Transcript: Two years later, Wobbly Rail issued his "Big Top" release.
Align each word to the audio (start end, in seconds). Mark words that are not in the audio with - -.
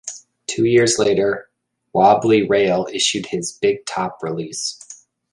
Two 0.47 0.65
years 0.65 0.97
later, 0.97 1.51
Wobbly 1.93 2.41
Rail 2.41 2.87
issued 2.91 3.27
his 3.27 3.51
"Big 3.51 3.85
Top" 3.85 4.17
release. 4.23 5.05